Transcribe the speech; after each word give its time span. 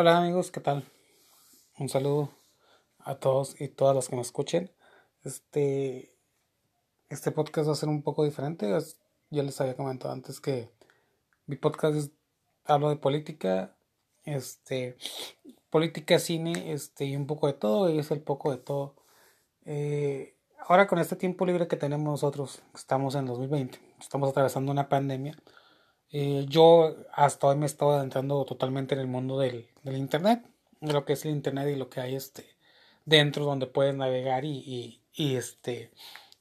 Hola 0.00 0.16
amigos, 0.16 0.50
¿qué 0.50 0.60
tal? 0.60 0.82
Un 1.78 1.90
saludo 1.90 2.30
a 3.00 3.16
todos 3.16 3.60
y 3.60 3.68
todas 3.68 3.94
las 3.94 4.08
que 4.08 4.16
me 4.16 4.22
escuchen. 4.22 4.72
Este, 5.24 6.16
este 7.10 7.30
podcast 7.32 7.68
va 7.68 7.72
a 7.72 7.76
ser 7.76 7.90
un 7.90 8.02
poco 8.02 8.24
diferente. 8.24 8.74
Ya 9.28 9.42
les 9.42 9.60
había 9.60 9.76
comentado 9.76 10.14
antes 10.14 10.40
que 10.40 10.70
mi 11.44 11.56
podcast 11.56 11.96
es, 11.96 12.12
hablo 12.64 12.88
de 12.88 12.96
política, 12.96 13.76
este, 14.24 14.96
política, 15.68 16.18
cine, 16.18 16.72
este, 16.72 17.04
y 17.04 17.14
un 17.14 17.26
poco 17.26 17.46
de 17.48 17.52
todo, 17.52 17.90
y 17.90 17.98
es 17.98 18.10
el 18.10 18.22
poco 18.22 18.52
de 18.52 18.56
todo. 18.56 18.94
Eh, 19.66 20.34
ahora 20.66 20.86
con 20.86 20.98
este 20.98 21.16
tiempo 21.16 21.44
libre 21.44 21.68
que 21.68 21.76
tenemos 21.76 22.06
nosotros, 22.06 22.62
estamos 22.74 23.16
en 23.16 23.26
2020, 23.26 23.78
estamos 24.00 24.30
atravesando 24.30 24.72
una 24.72 24.88
pandemia 24.88 25.36
eh, 26.12 26.46
yo 26.48 26.96
hasta 27.12 27.46
hoy 27.46 27.56
me 27.56 27.66
estado 27.66 27.92
adentrando 27.92 28.44
totalmente 28.44 28.94
en 28.94 29.00
el 29.00 29.06
mundo 29.06 29.38
del, 29.38 29.68
del, 29.82 29.96
internet, 29.96 30.44
de 30.80 30.92
lo 30.92 31.04
que 31.04 31.12
es 31.12 31.24
el 31.24 31.30
internet 31.30 31.68
y 31.68 31.76
lo 31.76 31.88
que 31.88 32.00
hay 32.00 32.16
este 32.16 32.46
dentro 33.04 33.44
donde 33.44 33.66
puedes 33.66 33.94
navegar 33.94 34.44
y, 34.44 35.02
y, 35.12 35.36
este 35.36 35.92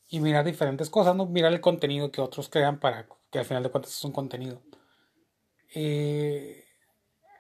y 0.07 0.19
mirar 0.19 0.45
diferentes 0.45 0.89
cosas, 0.89 1.15
¿no? 1.15 1.25
mirar 1.25 1.53
el 1.53 1.61
contenido 1.61 2.11
que 2.11 2.21
otros 2.21 2.49
crean 2.49 2.79
para 2.79 3.07
que 3.31 3.39
al 3.39 3.45
final 3.45 3.63
de 3.63 3.69
cuentas 3.69 3.95
es 3.95 4.03
un 4.03 4.11
contenido. 4.11 4.61
Eh, 5.75 6.65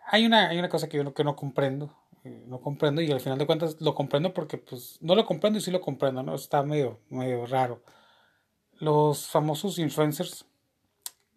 hay, 0.07 0.25
una, 0.25 0.49
hay 0.49 0.59
una 0.59 0.69
cosa 0.69 0.87
que 0.87 0.97
yo 0.97 1.03
no, 1.03 1.13
que 1.13 1.23
no 1.23 1.35
comprendo, 1.35 1.95
eh, 2.23 2.43
no 2.47 2.61
comprendo 2.61 3.01
y 3.01 3.11
al 3.11 3.21
final 3.21 3.39
de 3.39 3.47
cuentas 3.47 3.77
lo 3.79 3.95
comprendo 3.95 4.33
porque 4.33 4.57
pues 4.57 4.99
no 5.01 5.15
lo 5.15 5.25
comprendo 5.25 5.57
y 5.57 5.61
sí 5.61 5.71
lo 5.71 5.81
comprendo, 5.81 6.21
¿no? 6.21 6.35
Está 6.35 6.61
medio, 6.61 6.99
medio 7.09 7.45
raro. 7.47 7.83
Los 8.73 9.27
famosos 9.27 9.79
influencers 9.79 10.45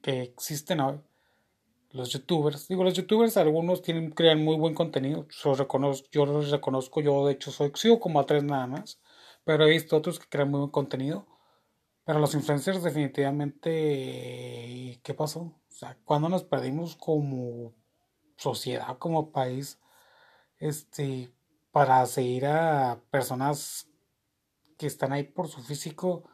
que 0.02 0.22
existen 0.22 0.80
hoy, 0.80 1.00
los 1.90 2.10
youtubers, 2.10 2.68
digo 2.68 2.84
los 2.84 2.94
youtubers, 2.94 3.36
algunos 3.36 3.82
tienen, 3.82 4.10
crean 4.10 4.44
muy 4.44 4.56
buen 4.56 4.74
contenido, 4.74 5.26
yo, 5.28 5.54
reconozco, 5.54 6.08
yo 6.10 6.26
los 6.26 6.50
reconozco, 6.50 7.00
yo 7.00 7.26
de 7.26 7.34
hecho 7.34 7.50
soy, 7.50 7.72
sigo 7.74 8.00
como 8.00 8.20
a 8.20 8.26
tres 8.26 8.44
nada 8.44 8.66
más, 8.66 9.00
pero 9.44 9.64
he 9.64 9.70
visto 9.70 9.96
otros 9.96 10.18
que 10.18 10.28
crean 10.28 10.50
muy 10.50 10.60
buen 10.60 10.70
contenido, 10.70 11.26
pero 12.04 12.18
los 12.18 12.34
influencers 12.34 12.82
definitivamente, 12.82 15.00
¿qué 15.02 15.14
pasó? 15.14 15.40
O 15.40 15.60
sea, 15.68 15.98
cuando 16.04 16.28
nos 16.28 16.44
perdimos 16.44 16.96
como 16.96 17.74
sociedad, 18.36 18.98
como 18.98 19.30
país, 19.30 19.78
este, 20.58 21.32
para 21.70 22.04
seguir 22.06 22.46
a 22.46 23.00
personas 23.10 23.88
que 24.78 24.86
están 24.86 25.12
ahí 25.12 25.24
por 25.24 25.48
su 25.48 25.62
físico, 25.62 26.24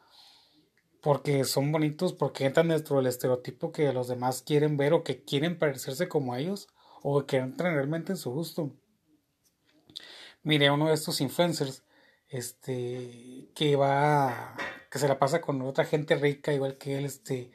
porque 1.01 1.43
son 1.45 1.71
bonitos, 1.71 2.13
porque 2.13 2.45
entran 2.45 2.69
dentro 2.69 2.97
del 2.97 3.07
estereotipo 3.07 3.71
que 3.71 3.91
los 3.93 4.07
demás 4.07 4.43
quieren 4.43 4.77
ver 4.77 4.93
o 4.93 5.03
que 5.03 5.23
quieren 5.23 5.57
parecerse 5.57 6.07
como 6.07 6.35
ellos 6.35 6.67
o 7.01 7.25
que 7.25 7.37
entran 7.37 7.73
realmente 7.75 8.11
en 8.11 8.17
su 8.17 8.31
gusto. 8.31 8.71
Mire, 10.43 10.71
uno 10.71 10.87
de 10.87 10.93
estos 10.93 11.21
influencers, 11.21 11.83
este, 12.27 13.49
que 13.55 13.75
va, 13.75 14.55
que 14.89 14.99
se 14.99 15.07
la 15.07 15.19
pasa 15.19 15.41
con 15.41 15.61
otra 15.61 15.85
gente 15.85 16.15
rica, 16.15 16.53
igual 16.53 16.77
que 16.77 16.97
él, 16.97 17.05
este, 17.05 17.51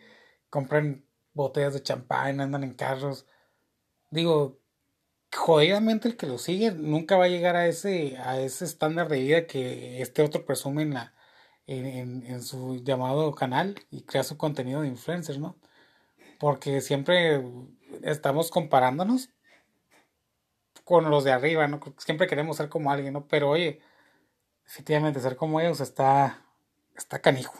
compran 0.51 1.05
botellas 1.33 1.75
de 1.75 1.83
champán, 1.83 2.41
andan 2.41 2.65
en 2.65 2.75
carros. 2.75 3.27
Digo, 4.11 4.61
jodidamente 5.35 6.09
el 6.09 6.17
que 6.17 6.27
lo 6.27 6.39
sigue 6.39 6.73
nunca 6.73 7.17
va 7.17 7.25
a 7.27 7.29
llegar 7.29 7.57
a 7.57 7.67
ese, 7.67 8.17
a 8.19 8.41
ese 8.41 8.65
estándar 8.65 9.09
de 9.09 9.21
vida 9.21 9.47
que 9.47 10.01
este 10.03 10.23
otro 10.23 10.47
presume 10.47 10.83
en 10.83 10.95
la, 10.95 11.15
en, 11.67 12.43
su 12.43 12.83
llamado 12.83 13.35
canal 13.35 13.77
y 13.91 14.03
crea 14.03 14.23
su 14.23 14.37
contenido 14.37 14.83
de 14.83 14.89
influencers, 14.89 15.39
¿no? 15.39 15.57
Porque 16.39 16.81
siempre 16.81 17.43
estamos 18.03 18.51
comparándonos 18.51 19.31
con 20.85 21.11
los 21.11 21.25
de 21.25 21.33
arriba, 21.33 21.67
¿no? 21.67 21.81
Siempre 21.99 22.27
queremos 22.27 22.57
ser 22.57 22.69
como 22.69 22.91
alguien, 22.93 23.15
¿no? 23.15 23.27
Pero 23.27 23.51
oye, 23.51 23.81
efectivamente 24.67 25.21
ser 25.21 25.37
como 25.37 25.61
ellos 25.61 25.81
está, 25.81 26.43
está 26.97 27.21
canijo. 27.21 27.55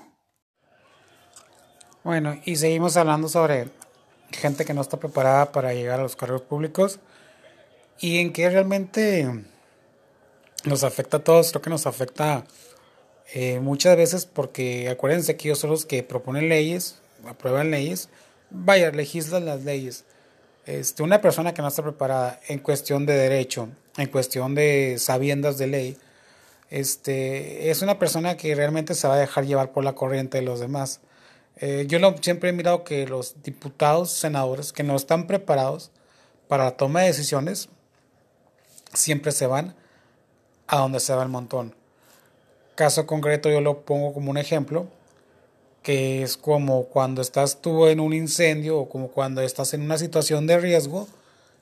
Bueno, 2.03 2.39
y 2.45 2.57
seguimos 2.57 2.99
hablando 2.99 3.29
sobre 3.29 3.71
gente 4.31 4.65
que 4.65 4.75
no 4.75 4.83
está 4.83 4.99
preparada 4.99 5.53
para 5.53 5.73
llegar 5.73 6.01
a 6.01 6.03
los 6.03 6.17
cargos 6.17 6.43
públicos 6.43 6.99
y 7.99 8.19
en 8.19 8.33
qué 8.33 8.51
realmente 8.51 9.45
nos 10.65 10.85
afecta 10.85 11.19
a 11.19 11.25
todos, 11.25 11.51
creo 11.51 11.63
que 11.63 11.71
nos 11.71 11.87
afecta 11.87 12.45
eh, 13.33 13.61
muchas 13.61 13.97
veces 13.97 14.27
porque 14.27 14.89
acuérdense 14.89 15.37
que 15.37 15.49
ellos 15.49 15.59
son 15.59 15.71
los 15.71 15.87
que 15.87 16.03
proponen 16.03 16.49
leyes, 16.49 16.97
aprueban 17.27 17.71
leyes, 17.71 18.09
vaya, 18.51 18.91
legislan 18.91 19.47
las 19.47 19.65
leyes. 19.65 20.05
Este, 20.67 21.03
una 21.03 21.21
persona 21.21 21.53
que 21.53 21.63
no 21.63 21.69
está 21.69 21.83
preparada 21.83 22.41
en 22.49 22.59
cuestión 22.59 23.07
de 23.07 23.15
derecho, 23.15 23.69
en 23.97 24.09
cuestión 24.09 24.55
de 24.55 24.97
sabiendas 24.99 25.59
de 25.59 25.67
ley, 25.67 25.97
este, 26.71 27.71
es 27.71 27.83
una 27.83 27.99
persona 27.99 28.37
que 28.37 28.55
realmente 28.55 28.95
se 28.95 29.07
va 29.07 29.15
a 29.15 29.19
dejar 29.19 29.47
llevar 29.47 29.73
por 29.73 29.85
la 29.85 29.95
corriente 29.95 30.39
de 30.39 30.45
los 30.45 30.61
demás. 30.61 31.01
Eh, 31.57 31.85
yo 31.87 31.99
siempre 32.21 32.51
he 32.51 32.53
mirado 32.53 32.83
que 32.83 33.07
los 33.07 33.43
diputados, 33.43 34.11
senadores 34.11 34.73
que 34.73 34.83
no 34.83 34.97
están 34.97 35.27
preparados 35.27 35.93
para 36.49 36.65
la 36.65 36.77
toma 36.77 37.01
de 37.01 37.09
decisiones, 37.09 37.69
siempre 38.93 39.33
se 39.33 39.47
van 39.47 39.77
a 40.67 40.79
donde 40.79 41.01
se 41.01 41.15
va 41.15 41.23
el 41.23 41.29
montón. 41.29 41.75
Caso 42.75 43.07
concreto 43.07 43.51
yo 43.51 43.61
lo 43.61 43.83
pongo 43.85 44.13
como 44.13 44.31
un 44.31 44.39
ejemplo, 44.39 44.87
que 45.83 46.23
es 46.23 46.37
como 46.37 46.87
cuando 46.87 47.23
estás 47.23 47.61
tú 47.61 47.87
en 47.87 48.01
un 48.01 48.13
incendio 48.13 48.79
o 48.79 48.89
como 48.89 49.09
cuando 49.09 49.43
estás 49.43 49.75
en 49.75 49.83
una 49.83 49.99
situación 49.99 50.47
de 50.47 50.59
riesgo 50.59 51.07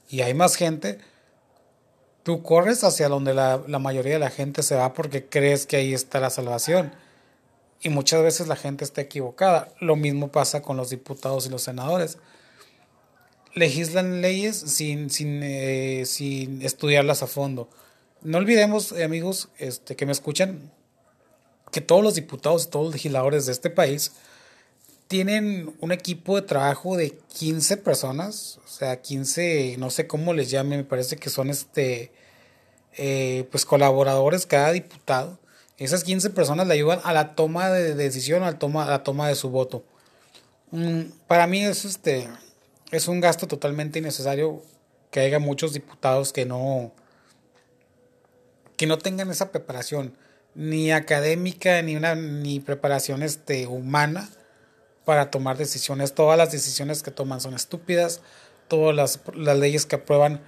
y 0.08 0.20
hay 0.20 0.32
más 0.32 0.56
gente, 0.56 0.98
tú 2.22 2.42
corres 2.42 2.84
hacia 2.84 3.08
donde 3.08 3.34
la, 3.34 3.62
la 3.66 3.78
mayoría 3.78 4.14
de 4.14 4.18
la 4.20 4.30
gente 4.30 4.62
se 4.62 4.76
va 4.76 4.94
porque 4.94 5.26
crees 5.26 5.66
que 5.66 5.76
ahí 5.76 5.92
está 5.92 6.20
la 6.20 6.30
salvación. 6.30 6.92
Y 7.82 7.88
muchas 7.88 8.22
veces 8.22 8.46
la 8.46 8.54
gente 8.54 8.84
está 8.84 9.00
equivocada. 9.00 9.68
Lo 9.80 9.96
mismo 9.96 10.28
pasa 10.28 10.62
con 10.62 10.76
los 10.76 10.90
diputados 10.90 11.46
y 11.46 11.50
los 11.50 11.62
senadores. 11.62 12.18
Legislan 13.54 14.22
leyes 14.22 14.56
sin, 14.56 15.10
sin, 15.10 15.40
eh, 15.42 16.04
sin 16.06 16.62
estudiarlas 16.62 17.24
a 17.24 17.26
fondo. 17.26 17.68
No 18.22 18.38
olvidemos, 18.38 18.92
amigos 18.92 19.48
este, 19.58 19.96
que 19.96 20.06
me 20.06 20.12
escuchan, 20.12 20.70
que 21.72 21.80
todos 21.80 22.04
los 22.04 22.14
diputados 22.14 22.66
y 22.66 22.70
todos 22.70 22.84
los 22.84 22.94
legisladores 22.94 23.46
de 23.46 23.52
este 23.52 23.70
país 23.70 24.12
tienen 25.08 25.74
un 25.80 25.90
equipo 25.90 26.36
de 26.36 26.42
trabajo 26.42 26.96
de 26.96 27.18
15 27.34 27.78
personas, 27.78 28.60
o 28.64 28.68
sea, 28.68 29.00
15, 29.00 29.76
no 29.78 29.90
sé 29.90 30.06
cómo 30.06 30.32
les 30.32 30.50
llame, 30.50 30.76
me 30.76 30.84
parece 30.84 31.16
que 31.16 31.28
son 31.28 31.50
este, 31.50 32.12
eh, 32.96 33.48
pues 33.50 33.64
colaboradores 33.64 34.46
cada 34.46 34.70
diputado. 34.72 35.38
Esas 35.78 36.04
15 36.04 36.30
personas 36.30 36.66
le 36.66 36.74
ayudan 36.74 37.00
a 37.04 37.12
la 37.12 37.34
toma 37.34 37.70
de 37.70 37.94
decisión, 37.94 38.42
a 38.42 38.52
la 38.52 38.58
toma, 38.58 38.84
a 38.84 38.90
la 38.90 39.02
toma 39.02 39.28
de 39.28 39.34
su 39.34 39.50
voto. 39.50 39.82
Mm, 40.70 41.02
para 41.26 41.46
mí 41.46 41.64
es, 41.64 41.84
este, 41.84 42.28
es 42.90 43.08
un 43.08 43.20
gasto 43.20 43.46
totalmente 43.46 43.98
innecesario 43.98 44.62
que 45.10 45.20
haya 45.20 45.38
muchos 45.38 45.72
diputados 45.72 46.32
que 46.32 46.46
no, 46.46 46.92
que 48.76 48.86
no 48.86 48.98
tengan 48.98 49.30
esa 49.30 49.50
preparación 49.50 50.16
ni 50.54 50.92
académica 50.92 51.80
ni 51.82 51.96
una 51.96 52.14
ni 52.14 52.60
preparación 52.60 53.22
este, 53.22 53.66
humana 53.66 54.28
para 55.04 55.30
tomar 55.30 55.56
decisiones. 55.56 56.14
Todas 56.14 56.38
las 56.38 56.52
decisiones 56.52 57.02
que 57.02 57.10
toman 57.10 57.40
son 57.40 57.54
estúpidas, 57.54 58.20
todas 58.68 58.94
las, 58.94 59.20
las 59.34 59.58
leyes 59.58 59.86
que 59.86 59.96
aprueban 59.96 60.40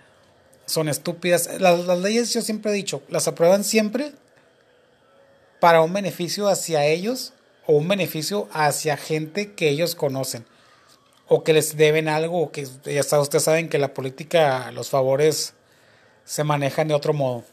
son 0.66 0.88
estúpidas. 0.88 1.48
Las, 1.60 1.86
las, 1.86 1.98
leyes, 1.98 2.32
yo 2.32 2.42
siempre 2.42 2.72
he 2.72 2.74
dicho, 2.74 3.02
las 3.08 3.28
aprueban 3.28 3.64
siempre 3.64 4.12
para 5.60 5.80
un 5.80 5.92
beneficio 5.92 6.48
hacia 6.48 6.84
ellos 6.84 7.32
o 7.66 7.74
un 7.74 7.88
beneficio 7.88 8.48
hacia 8.52 8.96
gente 8.96 9.54
que 9.54 9.68
ellos 9.68 9.94
conocen 9.94 10.44
o 11.26 11.42
que 11.42 11.54
les 11.54 11.76
deben 11.76 12.08
algo 12.08 12.40
o 12.42 12.52
que 12.52 12.66
ya 12.84 13.00
ustedes 13.00 13.44
saben 13.44 13.68
que 13.68 13.78
la 13.78 13.94
política, 13.94 14.70
los 14.72 14.90
favores 14.90 15.54
se 16.24 16.44
manejan 16.44 16.88
de 16.88 16.94
otro 16.94 17.12
modo. 17.12 17.44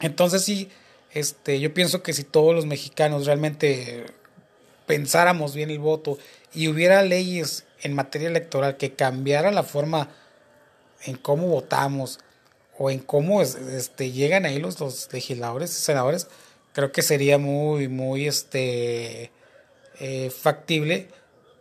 Entonces 0.00 0.44
sí, 0.44 0.70
este, 1.14 1.60
yo 1.60 1.74
pienso 1.74 2.02
que 2.02 2.12
si 2.12 2.24
todos 2.24 2.54
los 2.54 2.66
mexicanos 2.66 3.26
realmente 3.26 4.06
pensáramos 4.86 5.54
bien 5.54 5.70
el 5.70 5.78
voto 5.78 6.18
y 6.54 6.68
hubiera 6.68 7.02
leyes 7.02 7.64
en 7.82 7.94
materia 7.94 8.28
electoral 8.28 8.76
que 8.76 8.94
cambiara 8.94 9.50
la 9.50 9.62
forma 9.62 10.08
en 11.04 11.16
cómo 11.16 11.48
votamos 11.48 12.20
o 12.78 12.90
en 12.90 13.00
cómo 13.00 13.42
este, 13.42 14.12
llegan 14.12 14.46
ahí 14.46 14.58
los, 14.58 14.80
los 14.80 15.12
legisladores 15.12 15.70
y 15.70 15.82
senadores, 15.82 16.28
creo 16.72 16.92
que 16.92 17.02
sería 17.02 17.38
muy, 17.38 17.88
muy 17.88 18.26
este, 18.26 19.30
eh, 20.00 20.30
factible 20.30 21.08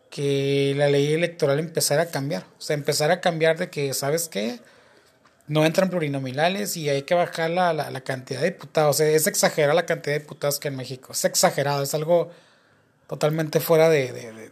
que 0.10 0.74
la 0.76 0.90
ley 0.90 1.14
electoral 1.14 1.60
empezara 1.60 2.04
a 2.04 2.06
cambiar. 2.08 2.44
O 2.58 2.62
sea, 2.62 2.76
empezara 2.76 3.16
a 3.16 3.22
cambiar 3.22 3.58
de 3.58 3.70
que, 3.70 3.94
¿sabes 3.94 4.30
qué? 4.30 4.60
No 5.52 5.66
entran 5.66 5.90
plurinominales 5.90 6.78
y 6.78 6.88
hay 6.88 7.02
que 7.02 7.14
bajar 7.14 7.50
la, 7.50 7.74
la, 7.74 8.02
cantidad 8.02 8.40
de 8.40 8.52
diputados. 8.52 9.02
es 9.02 9.28
exagerada 9.28 9.74
la 9.74 9.86
cantidad 9.86 10.16
de 10.16 10.22
diputados 10.22 10.62
que 10.62 10.70
en 10.70 10.78
México. 10.78 11.12
Es 11.12 11.26
exagerado, 11.26 11.84
es 11.84 11.94
algo 11.94 12.30
totalmente 13.06 13.60
fuera 13.60 13.90
de, 13.90 14.14
de, 14.14 14.50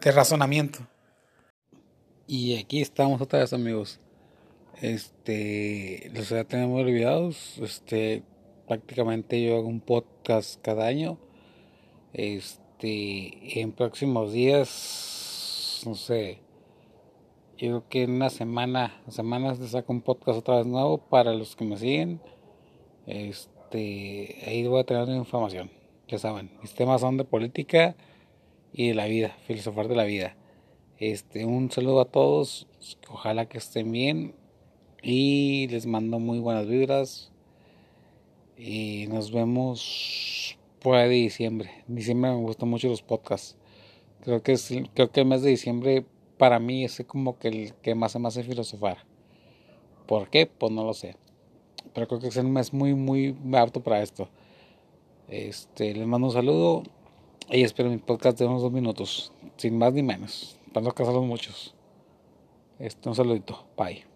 de, 0.00 0.12
razonamiento. 0.12 0.78
Y 2.28 2.56
aquí 2.56 2.80
estamos 2.80 3.20
otra 3.20 3.40
vez, 3.40 3.52
amigos. 3.52 3.98
Este, 4.80 6.08
los 6.14 6.28
ya 6.28 6.44
tenemos 6.44 6.80
olvidados. 6.80 7.58
Este, 7.60 8.22
prácticamente 8.68 9.42
yo 9.42 9.56
hago 9.56 9.66
un 9.66 9.80
podcast 9.80 10.62
cada 10.62 10.86
año. 10.86 11.18
Este, 12.12 13.60
en 13.60 13.72
próximos 13.72 14.32
días, 14.32 15.82
no 15.84 15.96
sé, 15.96 16.43
yo 17.56 17.68
creo 17.68 17.88
que 17.88 18.02
en 18.02 18.12
una 18.12 18.30
semana, 18.30 19.00
semanas 19.08 19.60
les 19.60 19.70
saco 19.70 19.92
un 19.92 20.00
podcast 20.00 20.38
otra 20.38 20.56
vez 20.56 20.66
nuevo 20.66 20.98
para 20.98 21.32
los 21.32 21.54
que 21.54 21.64
me 21.64 21.76
siguen. 21.76 22.20
Este, 23.06 24.42
ahí 24.46 24.66
voy 24.66 24.80
a 24.80 24.84
tener 24.84 25.08
información. 25.10 25.70
Ya 26.08 26.18
saben, 26.18 26.50
mis 26.62 26.74
temas 26.74 27.00
son 27.00 27.16
de 27.16 27.24
política 27.24 27.94
y 28.72 28.88
de 28.88 28.94
la 28.94 29.06
vida, 29.06 29.36
filosofar 29.46 29.86
de 29.86 29.94
la 29.94 30.04
vida. 30.04 30.36
Este, 30.98 31.44
un 31.44 31.70
saludo 31.70 32.00
a 32.00 32.06
todos, 32.06 32.66
ojalá 33.08 33.46
que 33.46 33.58
estén 33.58 33.92
bien 33.92 34.34
y 35.02 35.68
les 35.68 35.86
mando 35.86 36.18
muy 36.18 36.40
buenas 36.40 36.66
vibras 36.66 37.30
y 38.56 39.06
nos 39.08 39.30
vemos 39.30 40.58
por 40.80 40.96
de 40.96 41.08
diciembre. 41.08 41.70
diciembre 41.86 42.32
me 42.32 42.42
gustan 42.42 42.68
mucho 42.68 42.88
los 42.88 43.02
podcasts. 43.02 43.56
Creo 44.22 44.42
que 44.42 44.52
es, 44.52 44.72
creo 44.94 45.10
que 45.10 45.20
el 45.20 45.26
mes 45.26 45.42
de 45.42 45.50
diciembre 45.50 46.04
para 46.44 46.58
mí 46.58 46.84
es 46.84 47.02
como 47.06 47.38
que 47.38 47.48
el 47.48 47.74
que 47.76 47.94
más 47.94 48.12
se 48.12 48.18
me 48.18 48.28
hace 48.28 48.42
filosofar. 48.42 48.98
¿Por 50.06 50.28
qué? 50.28 50.44
Pues 50.44 50.70
no 50.70 50.84
lo 50.84 50.92
sé. 50.92 51.16
Pero 51.94 52.06
creo 52.06 52.20
que 52.20 52.26
es 52.26 52.36
un 52.36 52.52
mes 52.52 52.70
muy, 52.70 52.92
muy 52.92 53.34
apto 53.54 53.82
para 53.82 54.02
esto. 54.02 54.28
Este, 55.26 55.94
les 55.94 56.06
mando 56.06 56.26
un 56.26 56.34
saludo 56.34 56.82
y 57.48 57.62
espero 57.62 57.88
mi 57.88 57.96
podcast 57.96 58.38
de 58.38 58.44
unos 58.44 58.60
dos 58.60 58.72
minutos, 58.72 59.32
sin 59.56 59.78
más 59.78 59.94
ni 59.94 60.02
menos, 60.02 60.60
para 60.74 60.84
no 60.84 60.92
casarlos 60.92 61.24
muchos. 61.24 61.74
Este, 62.78 63.08
un 63.08 63.14
saludito, 63.14 63.64
bye. 63.78 64.13